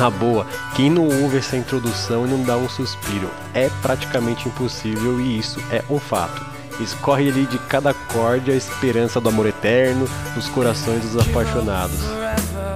[0.00, 3.28] Na boa, quem não ouve essa introdução e não dá um suspiro?
[3.52, 6.42] É praticamente impossível e isso é um fato.
[6.80, 12.00] Escorre ali de cada acorde a esperança do amor eterno nos corações dos apaixonados.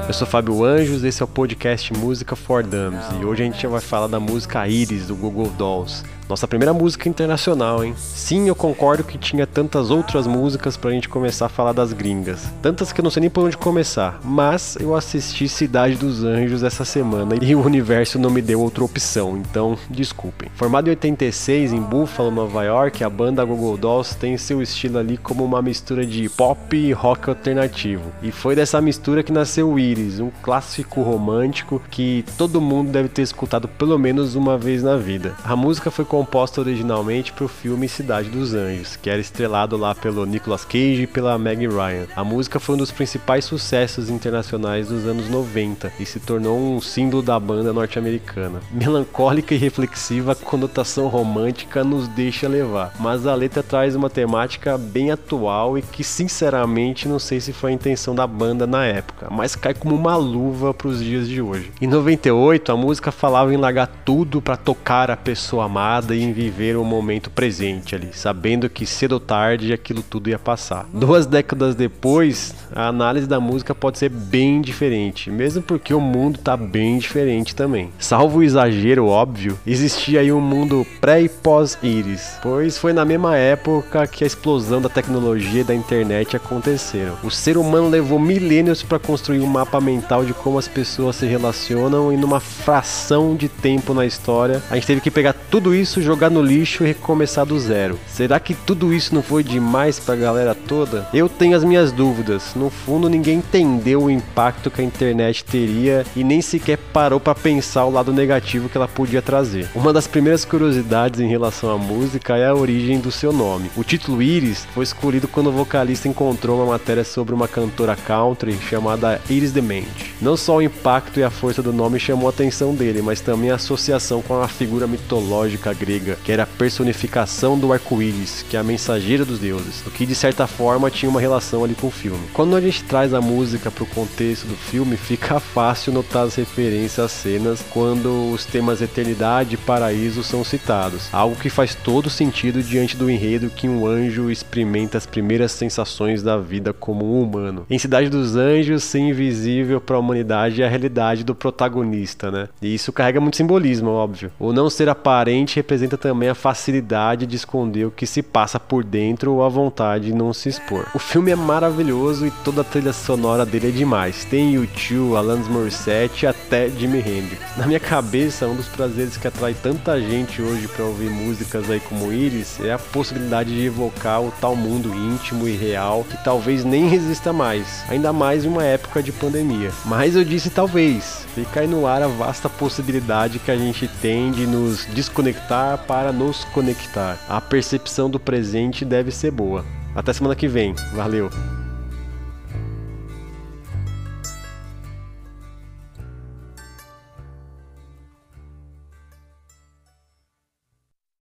[0.06, 3.66] Eu sou Fábio Anjos, esse é o podcast Música for Dummies e hoje a gente
[3.66, 6.04] vai falar da música Iris do Google Dolls.
[6.28, 7.94] Nossa primeira música internacional, hein?
[7.96, 12.48] Sim, eu concordo que tinha tantas outras músicas pra gente começar a falar das gringas.
[12.62, 14.18] Tantas que eu não sei nem por onde começar.
[14.24, 18.82] Mas eu assisti Cidade dos Anjos essa semana e o universo não me deu outra
[18.82, 20.50] opção, então desculpem.
[20.54, 25.18] Formado em 86 em Buffalo, Nova York, a banda Google Dolls tem seu estilo ali
[25.18, 28.10] como uma mistura de pop e rock alternativo.
[28.22, 33.10] E foi dessa mistura que nasceu o Iris, um clássico romântico que todo mundo deve
[33.10, 35.34] ter escutado pelo menos uma vez na vida.
[35.44, 39.96] A música foi composta originalmente para o filme Cidade dos Anjos, que era estrelado lá
[39.96, 42.06] pelo Nicolas Cage e pela Meg Ryan.
[42.14, 46.80] A música foi um dos principais sucessos internacionais dos anos 90 e se tornou um
[46.80, 48.60] símbolo da banda norte-americana.
[48.70, 54.78] Melancólica e reflexiva, a conotação romântica nos deixa levar, mas a letra traz uma temática
[54.78, 59.26] bem atual e que sinceramente não sei se foi a intenção da banda na época,
[59.32, 61.72] mas cai como uma luva para os dias de hoje.
[61.80, 66.32] Em 98, a música falava em largar tudo para tocar a pessoa amada e em
[66.32, 70.86] viver o momento presente ali, sabendo que cedo ou tarde aquilo tudo ia passar.
[70.92, 76.38] Duas décadas depois, a análise da música pode ser bem diferente, mesmo porque o mundo
[76.38, 77.90] tá bem diferente também.
[77.98, 83.36] Salvo o exagero óbvio, existia aí um mundo pré e pós-Iris, pois foi na mesma
[83.36, 87.16] época que a explosão da tecnologia e da internet aconteceram.
[87.22, 91.26] O ser humano levou milênios para construir um mapa mental de como as pessoas se
[91.26, 95.93] relacionam e numa fração de tempo na história, a gente teve que pegar tudo isso
[95.94, 97.98] isso, jogar no lixo e recomeçar do zero.
[98.08, 101.06] Será que tudo isso não foi demais pra galera toda?
[101.14, 102.54] Eu tenho as minhas dúvidas.
[102.56, 107.34] No fundo, ninguém entendeu o impacto que a internet teria e nem sequer parou para
[107.34, 109.68] pensar o lado negativo que ela podia trazer.
[109.74, 113.70] Uma das primeiras curiosidades em relação à música é a origem do seu nome.
[113.76, 118.58] O título Iris foi escolhido quando o vocalista encontrou uma matéria sobre uma cantora country
[118.68, 120.14] chamada Iris Demente.
[120.20, 123.50] Não só o impacto e a força do nome chamou a atenção dele, mas também
[123.50, 128.60] a associação com a figura mitológica grega, que era a personificação do arco-íris, que é
[128.60, 131.90] a mensageira dos deuses, o que de certa forma tinha uma relação ali com o
[131.90, 132.26] filme.
[132.32, 136.34] Quando a gente traz a música para o contexto do filme, fica fácil notar as
[136.34, 142.08] referências às cenas quando os temas eternidade e paraíso são citados, algo que faz todo
[142.08, 147.22] sentido diante do enredo que um anjo experimenta as primeiras sensações da vida como um
[147.22, 147.66] humano.
[147.68, 152.48] Em Cidade dos Anjos, ser invisível para a humanidade é a realidade do protagonista, né?
[152.62, 154.30] E isso carrega muito simbolismo, óbvio.
[154.38, 158.84] O não ser aparente representa também a facilidade de esconder o que se passa por
[158.84, 160.86] dentro ou a vontade de não se expor.
[160.94, 164.24] O filme é maravilhoso e toda a trilha sonora dele é demais.
[164.24, 167.56] Tem U2, Alanis Morissette até Jimi Hendrix.
[167.56, 171.80] Na minha cabeça, um dos prazeres que atrai tanta gente hoje para ouvir músicas aí
[171.80, 176.64] como Iris é a possibilidade de evocar o tal mundo íntimo e real que talvez
[176.64, 179.70] nem resista mais, ainda mais em uma época de pandemia.
[179.84, 181.24] Mas eu disse talvez.
[181.34, 186.12] Fica aí no ar a vasta possibilidade que a gente tem de nos desconectar para
[186.12, 187.18] nos conectar.
[187.28, 189.64] A percepção do presente deve ser boa.
[189.94, 190.74] Até semana que vem.
[190.94, 191.30] Valeu!